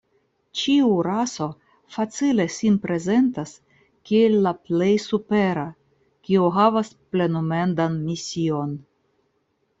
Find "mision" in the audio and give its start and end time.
8.11-8.75